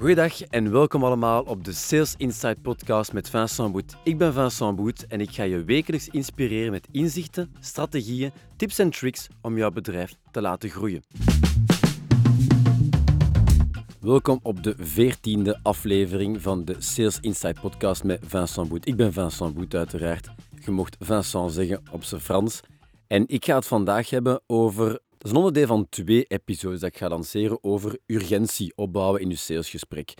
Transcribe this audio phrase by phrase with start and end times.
[0.00, 3.96] Goedendag en welkom allemaal op de Sales Insight podcast met Vincent Boet.
[4.04, 8.90] Ik ben Vincent Boet en ik ga je wekelijks inspireren met inzichten, strategieën, tips en
[8.90, 11.02] tricks om jouw bedrijf te laten groeien.
[14.00, 18.86] Welkom op de veertiende aflevering van de Sales Insight podcast met Vincent Boet.
[18.86, 20.30] Ik ben Vincent Boet uiteraard.
[20.64, 22.60] Je mocht Vincent zeggen op zijn Frans.
[23.06, 26.88] En ik ga het vandaag hebben over dat is een onderdeel van twee episodes dat
[26.88, 30.14] ik ga lanceren over urgentie opbouwen in je salesgesprek.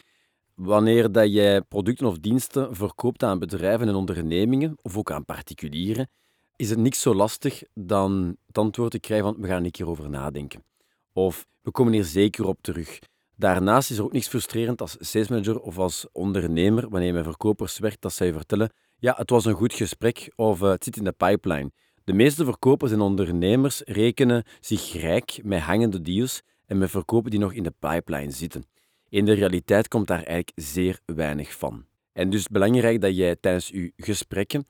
[0.54, 6.10] Wanneer dat jij producten of diensten verkoopt aan bedrijven en ondernemingen, of ook aan particulieren,
[6.56, 9.88] is het niks zo lastig dan het antwoord te krijgen van we gaan een keer
[9.88, 10.64] over nadenken.
[11.12, 12.98] Of we komen hier zeker op terug.
[13.36, 17.78] Daarnaast is er ook niks frustrerend als salesmanager of als ondernemer, wanneer je met verkopers
[17.78, 21.04] werkt, dat zij vertellen ja, het was een goed gesprek of uh, het zit in
[21.04, 21.70] de pipeline.
[22.04, 27.40] De meeste verkopers en ondernemers rekenen zich rijk met hangende deals en met verkopen die
[27.40, 28.64] nog in de pipeline zitten.
[29.08, 31.84] In de realiteit komt daar eigenlijk zeer weinig van.
[32.12, 34.66] En dus belangrijk dat jij tijdens je gesprekken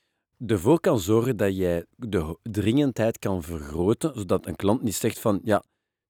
[0.47, 5.41] ervoor kan zorgen dat jij de dringendheid kan vergroten, zodat een klant niet zegt van
[5.45, 5.63] ja,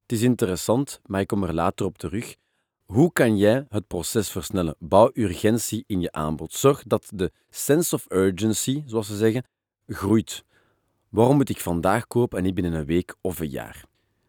[0.02, 2.36] het is interessant, maar ik kom er later op terug.
[2.84, 4.74] Hoe kan jij het proces versnellen?
[4.78, 6.52] Bouw urgentie in je aanbod.
[6.52, 9.44] Zorg dat de sense of urgency, zoals ze zeggen,
[9.86, 10.44] groeit.
[11.10, 13.84] Waarom moet ik vandaag kopen en niet binnen een week of een jaar?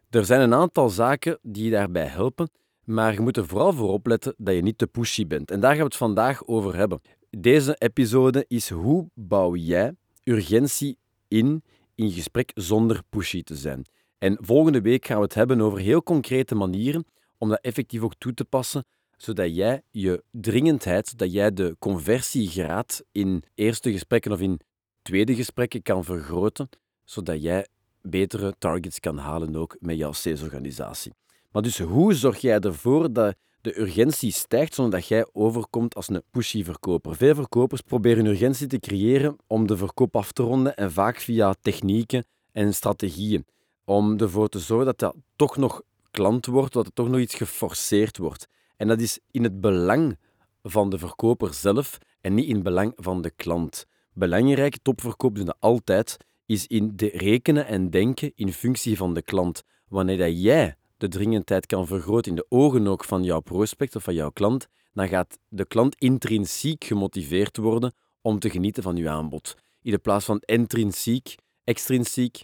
[0.10, 2.50] Er zijn een aantal zaken die daarbij helpen,
[2.84, 5.52] maar je moet er vooral voor opletten dat je niet te pushy bent.
[5.52, 7.02] En daar gaan we het vandaag over hebben.
[7.30, 11.64] Deze episode is hoe bouw jij urgentie in
[11.96, 13.86] in gesprek zonder pushy te zijn.
[14.18, 17.06] En volgende week gaan we het hebben over heel concrete manieren
[17.38, 18.86] om dat effectief ook toe te passen,
[19.18, 24.60] zodat jij je dringendheid, dat jij de conversiegraad in eerste gesprekken of in
[25.02, 26.70] tweede gesprekken kan vergroten,
[27.04, 27.68] zodat jij
[28.02, 31.14] betere targets kan halen ook met jouw salesorganisatie.
[31.52, 36.10] Maar dus hoe zorg jij ervoor dat de urgentie stijgt zonder dat jij overkomt als
[36.10, 37.16] een pushy verkoper?
[37.16, 41.56] Veel verkopers proberen urgentie te creëren om de verkoop af te ronden en vaak via
[41.62, 43.46] technieken en strategieën.
[43.86, 45.82] Om ervoor te zorgen dat dat toch nog
[46.12, 48.48] klant wordt, dat er toch nog iets geforceerd wordt.
[48.78, 50.18] En dat is in het belang
[50.64, 53.86] van de verkoper zelf en niet in het belang van de klant.
[54.14, 59.22] Belangrijk, topverkoop doen dat altijd, is in de rekenen en denken in functie van de
[59.22, 59.64] klant.
[59.88, 64.04] Wanneer dat jij de dringendheid kan vergroten in de ogen ook van jouw prospect of
[64.04, 69.10] van jouw klant, dan gaat de klant intrinsiek gemotiveerd worden om te genieten van je
[69.10, 69.56] aanbod.
[69.82, 72.44] In de plaats van intrinsiek, extrinsiek,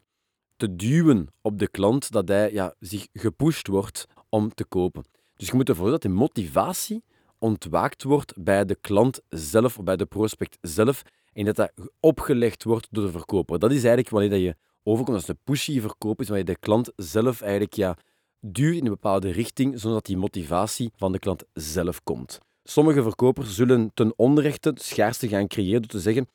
[0.55, 5.03] te duwen op de klant dat hij ja, zich gepusht wordt om te kopen.
[5.35, 7.03] Dus je moet ervoor dat de motivatie
[7.37, 11.03] ontwaakt wordt bij de klant zelf of bij de prospect zelf
[11.37, 13.59] en dat dat opgelegd wordt door de verkoper.
[13.59, 17.41] Dat is eigenlijk wanneer je overkomt als een pushy verkoop is, wanneer de klant zelf
[17.41, 17.97] eigenlijk ja,
[18.39, 22.39] duwt in een bepaalde richting, zodat die motivatie van de klant zelf komt.
[22.63, 26.27] Sommige verkopers zullen ten onrechte schaarste gaan creëren door te zeggen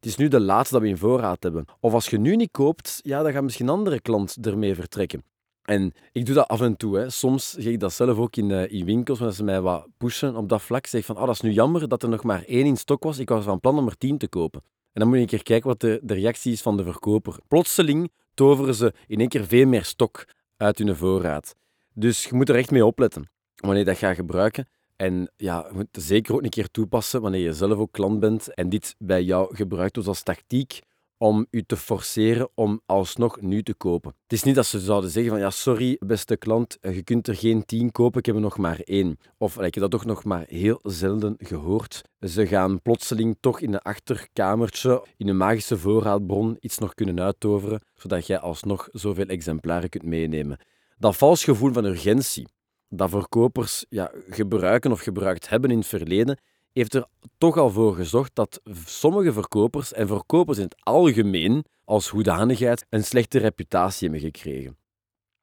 [0.00, 1.64] het is nu de laatste dat we in voorraad hebben.
[1.80, 5.24] Of als je nu niet koopt, ja, dan gaat misschien een andere klant ermee vertrekken.
[5.70, 6.98] En ik doe dat af en toe.
[6.98, 7.10] Hè.
[7.10, 10.36] Soms zeg ik dat zelf ook in, uh, in winkels, wanneer ze mij wat pushen
[10.36, 10.86] op dat vlak.
[10.86, 13.18] Zeg van, oh, dat is nu jammer dat er nog maar één in stok was.
[13.18, 14.60] Ik was van plan om er tien te kopen.
[14.92, 17.36] En dan moet je een keer kijken wat de, de reactie is van de verkoper.
[17.48, 20.24] Plotseling toveren ze in één keer veel meer stok
[20.56, 21.54] uit hun voorraad.
[21.94, 24.68] Dus je moet er echt mee opletten wanneer je dat gaat gebruiken.
[24.96, 28.54] En ja, je moet zeker ook een keer toepassen wanneer je zelf ook klant bent
[28.54, 30.80] en dit bij jou gebruikt als tactiek
[31.22, 34.14] om u te forceren om alsnog nu te kopen.
[34.22, 37.28] Het is niet dat ze zouden zeggen van ja, sorry beste klant, eh, je kunt
[37.28, 39.18] er geen tien kopen, ik heb er nog maar één.
[39.38, 42.02] Of ik heb dat toch nog maar heel zelden gehoord.
[42.20, 47.82] Ze gaan plotseling toch in een achterkamertje, in een magische voorraadbron, iets nog kunnen uittoveren,
[47.94, 50.58] zodat jij alsnog zoveel exemplaren kunt meenemen.
[50.98, 52.48] Dat vals gevoel van urgentie,
[52.88, 56.38] dat verkopers ja, gebruiken of gebruikt hebben in het verleden,
[56.72, 57.06] heeft er
[57.38, 63.04] toch al voor gezorgd dat sommige verkopers en verkopers in het algemeen als hoedanigheid een
[63.04, 64.76] slechte reputatie hebben gekregen.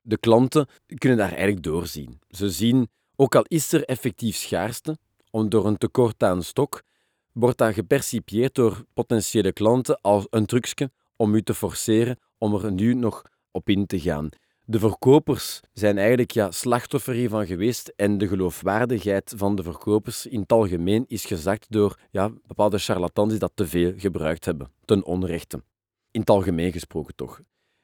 [0.02, 2.20] De klanten kunnen daar eigenlijk doorzien.
[2.30, 4.98] Ze zien, ook al is er effectief schaarste,
[5.32, 6.84] om door een tekort aan stok,
[7.32, 12.72] wordt dat gepercipieerd door potentiële klanten als een trucje om u te forceren om er
[12.72, 14.30] nu nog op in te gaan
[14.70, 20.40] de verkopers zijn eigenlijk ja, slachtoffer hiervan geweest en de geloofwaardigheid van de verkopers in
[20.40, 25.06] het algemeen is gezakt door ja, bepaalde charlatans die dat te veel gebruikt hebben, ten
[25.06, 25.64] onrechte.
[26.12, 27.42] In het algemeen gesproken toch.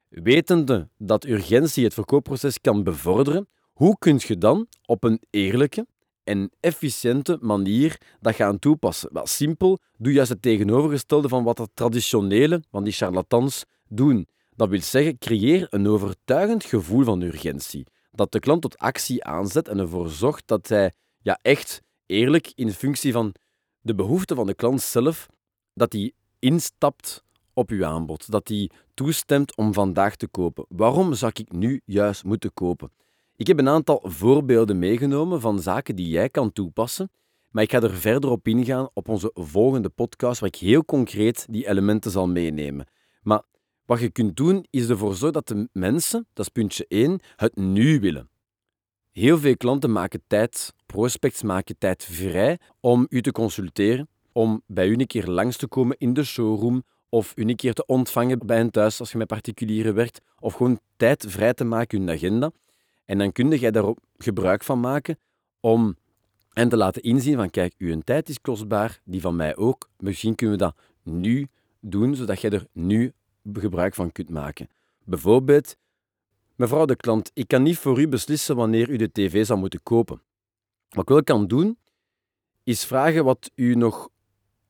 [0.09, 5.87] Wetende dat urgentie het verkoopproces kan bevorderen, hoe kun je dan op een eerlijke
[6.23, 9.09] en efficiënte manier dat gaan toepassen?
[9.13, 14.27] Wel, simpel, doe juist het tegenovergestelde van wat de traditionele, van die charlatans, doen.
[14.55, 17.85] Dat wil zeggen, creëer een overtuigend gevoel van urgentie.
[18.11, 20.91] Dat de klant tot actie aanzet en ervoor zorgt dat hij
[21.21, 23.35] ja, echt eerlijk in functie van
[23.81, 25.27] de behoeften van de klant zelf,
[25.73, 27.23] dat die instapt
[27.53, 30.65] op uw aanbod, dat die toestemt om vandaag te kopen.
[30.69, 32.91] Waarom zou ik nu juist moeten kopen?
[33.35, 37.11] Ik heb een aantal voorbeelden meegenomen van zaken die jij kan toepassen,
[37.51, 41.45] maar ik ga er verder op ingaan op onze volgende podcast, waar ik heel concreet
[41.49, 42.87] die elementen zal meenemen.
[43.21, 43.43] Maar
[43.93, 47.55] wat je kunt doen, is ervoor zorgen dat de mensen, dat is puntje 1, het
[47.55, 48.29] nu willen.
[49.11, 54.87] Heel veel klanten maken tijd, prospects maken tijd vrij om u te consulteren, om bij
[54.87, 58.39] u een keer langs te komen in de showroom of u een keer te ontvangen
[58.45, 62.05] bij hen thuis als je met particulieren werkt, of gewoon tijd vrij te maken in
[62.05, 62.51] de agenda.
[63.05, 65.19] En dan kun je daar gebruik van maken
[65.59, 65.95] om
[66.49, 69.89] hen te laten inzien van kijk, uw tijd is kostbaar, die van mij ook.
[69.97, 71.47] Misschien kunnen we dat nu
[71.79, 73.13] doen, zodat jij er nu
[73.53, 74.69] gebruik van kunt maken.
[75.03, 75.77] Bijvoorbeeld,
[76.55, 79.83] mevrouw de klant, ik kan niet voor u beslissen wanneer u de tv zal moeten
[79.83, 80.21] kopen.
[80.89, 81.77] Wat ik wel kan doen,
[82.63, 84.09] is vragen wat u nog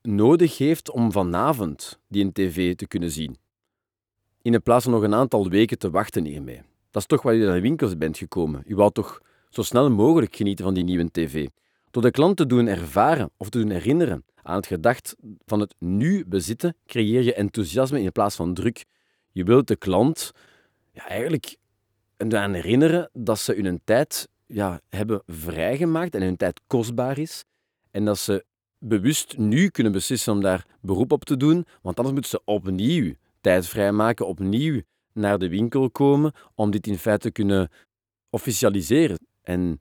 [0.02, 3.38] nodig heeft om vanavond die een tv te kunnen zien.
[4.42, 6.62] In plaats van nog een aantal weken te wachten hiermee.
[6.92, 8.64] Dat is toch waar u naar de winkels bent gekomen.
[8.68, 11.48] U wou toch zo snel mogelijk genieten van die nieuwe tv.
[11.92, 15.76] Door de klant te doen ervaren of te doen herinneren aan het gedacht van het
[15.80, 18.86] nu bezitten, creëer je enthousiasme in plaats van druk.
[19.32, 20.32] Je wilt de klant
[20.92, 21.58] ja, eigenlijk
[22.30, 27.46] aan herinneren dat ze hun tijd ja, hebben vrijgemaakt en hun tijd kostbaar is.
[27.92, 28.46] En dat ze
[28.78, 33.14] bewust nu kunnen beslissen om daar beroep op te doen, want anders moeten ze opnieuw
[33.42, 34.82] tijd vrijmaken, opnieuw
[35.14, 37.70] naar de winkel komen om dit in feite te kunnen
[38.30, 39.18] officialiseren.
[39.42, 39.80] En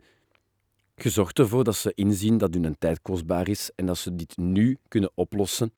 [0.94, 4.36] je zorgt ervoor dat ze inzien dat hun tijd kostbaar is en dat ze dit
[4.36, 5.72] nu kunnen oplossen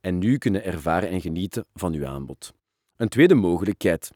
[0.00, 2.52] en nu kunnen ervaren en genieten van uw aanbod.
[2.96, 4.10] Een tweede mogelijkheid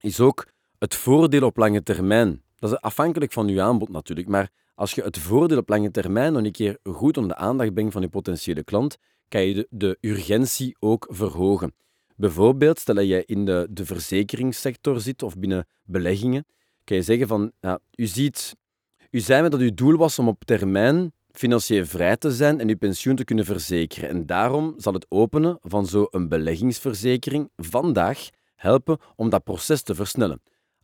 [0.00, 0.46] is ook
[0.78, 2.42] het voordeel op lange termijn.
[2.56, 6.32] Dat is afhankelijk van uw aanbod natuurlijk, maar als je het voordeel op lange termijn
[6.32, 8.96] nog een keer goed onder de aandacht brengt van je potentiële klant,
[9.28, 11.74] kan je de, de urgentie ook verhogen.
[12.16, 16.46] Bijvoorbeeld, stel dat je in de, de verzekeringssector zit of binnen beleggingen,
[16.84, 18.56] kan je zeggen van, ja, u ziet,
[19.10, 22.68] u zei me dat uw doel was om op termijn financieel vrij te zijn en
[22.68, 24.08] uw pensioen te kunnen verzekeren.
[24.08, 30.40] En daarom zal het openen van zo'n beleggingsverzekering vandaag helpen om dat proces te versnellen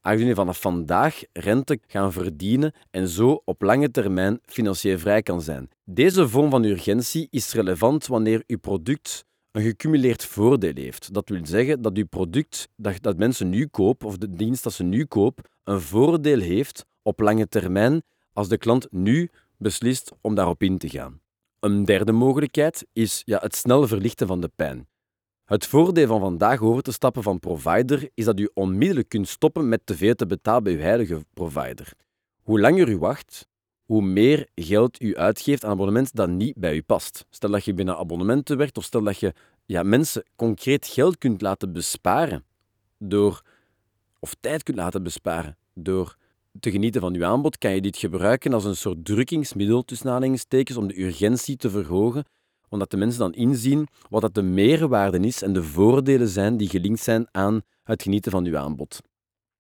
[0.07, 5.43] aangezien je vanaf vandaag rente gaan verdienen en zo op lange termijn financieel vrij kan
[5.43, 5.69] zijn.
[5.85, 11.15] Deze vorm van urgentie is relevant wanneer uw product een gecumuleerd voordeel heeft.
[11.15, 14.73] Dat wil zeggen dat uw product dat, dat mensen nu kopen, of de dienst dat
[14.73, 18.03] ze nu kopen, een voordeel heeft op lange termijn
[18.37, 21.21] als de klant nu beslist om daarop in te gaan.
[21.61, 24.89] Een derde mogelijkheid is ja, het snel verlichten van de pijn.
[25.45, 29.69] Het voordeel van vandaag over te stappen van provider is dat u onmiddellijk kunt stoppen
[29.69, 31.93] met te veel te betalen bij uw huidige provider.
[32.43, 33.49] Hoe langer u wacht,
[33.85, 37.27] hoe meer geld u uitgeeft aan abonnement dat niet bij u past.
[37.31, 39.35] Stel dat je binnen abonnementen werkt of stel dat je
[39.67, 42.45] ja, mensen concreet geld kunt laten besparen
[42.99, 43.43] door,
[44.19, 46.17] of tijd kunt laten besparen door
[46.61, 50.79] te genieten van uw aanbod, kan je dit gebruiken als een soort drukkingsmiddel tussen aanhalingstekens
[50.79, 52.25] om de urgentie te verhogen
[52.69, 56.69] omdat de mensen dan inzien wat dat de meerwaarde is en de voordelen zijn die
[56.69, 59.01] gelinkt zijn aan het genieten van uw aanbod.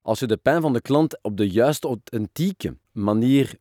[0.03, 3.55] Als je de pijn van de klant op de juiste, authentieke manier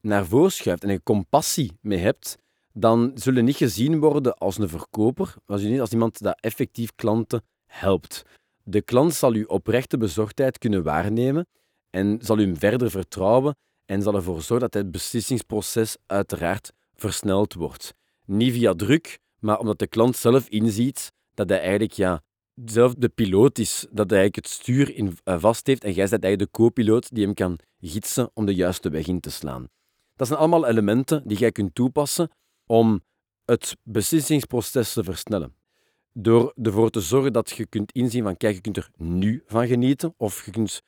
[0.00, 2.38] naar voren schuift en er compassie mee hebt,
[2.72, 8.22] dan zullen niet gezien worden als een verkoper, als, als iemand dat effectief klanten helpt.
[8.62, 11.46] De klant zal uw oprechte bezorgdheid kunnen waarnemen
[11.96, 17.94] en zal u verder vertrouwen en zal ervoor zorgen dat het beslissingsproces uiteraard versneld wordt
[18.26, 22.22] niet via druk, maar omdat de klant zelf inziet dat hij eigenlijk ja,
[22.64, 26.08] zelf de piloot is, dat hij eigenlijk het stuur in, uh, vast heeft en jij
[26.08, 29.68] bent eigenlijk de co-piloot die hem kan gidsen om de juiste weg in te slaan.
[30.14, 32.30] Dat zijn allemaal elementen die jij kunt toepassen
[32.66, 33.00] om
[33.44, 35.54] het beslissingsproces te versnellen.
[36.12, 39.66] Door ervoor te zorgen dat je kunt inzien van kijk, je kunt er nu van
[39.66, 40.82] genieten of je kunt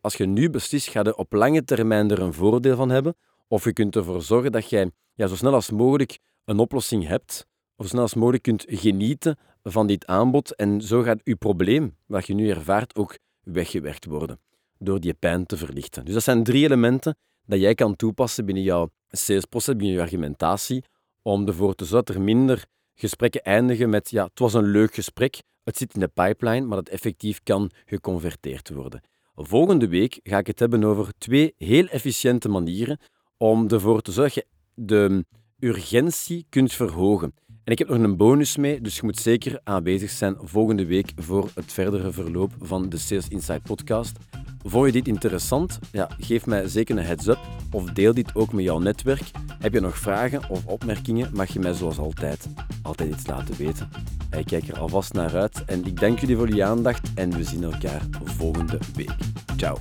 [0.00, 3.16] als je nu beslist, ga je op lange termijn er een voordeel van hebben
[3.48, 7.46] of je kunt ervoor zorgen dat jij ja, zo snel als mogelijk een oplossing hebt,
[7.76, 10.54] of zo snel als mogelijk kunt genieten van dit aanbod.
[10.54, 14.40] En zo gaat uw probleem, wat je nu ervaart, ook weggewerkt worden
[14.78, 16.04] door die pijn te verlichten.
[16.04, 20.84] Dus dat zijn drie elementen dat jij kan toepassen binnen jouw salesproces, binnen je argumentatie,
[21.22, 24.94] om ervoor te zorgen dat er minder gesprekken eindigen met ja, het was een leuk
[24.94, 29.00] gesprek, het zit in de pipeline, maar dat effectief kan geconverteerd worden.
[29.40, 32.98] Volgende week ga ik het hebben over twee heel efficiënte manieren
[33.36, 35.24] om ervoor te zorgen dat je de
[35.66, 37.32] urgentie kunt verhogen
[37.64, 41.12] En ik heb nog een bonus mee, dus je moet zeker aanwezig zijn volgende week
[41.16, 44.16] voor het verdere verloop van de Sales Insight podcast.
[44.62, 45.78] Vond je dit interessant?
[45.92, 47.38] Ja, geef mij zeker een heads-up
[47.70, 49.30] of deel dit ook met jouw netwerk.
[49.58, 52.48] Heb je nog vragen of opmerkingen, mag je mij zoals altijd
[52.82, 53.88] altijd iets laten weten.
[54.36, 57.44] Ik kijk er alvast naar uit en ik dank jullie voor jullie aandacht en we
[57.44, 59.14] zien elkaar volgende week.
[59.56, 59.76] Ciao.